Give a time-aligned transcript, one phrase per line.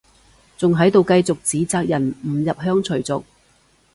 [0.57, 3.23] 仲喺度繼續指責人唔入鄉隨俗